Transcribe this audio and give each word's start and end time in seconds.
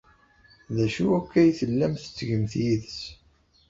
D 0.75 0.77
acu 0.85 1.05
akk 1.19 1.31
ay 1.41 1.49
tellam 1.59 1.93
tettgem-t 1.95 2.53
yid-s? 2.63 2.99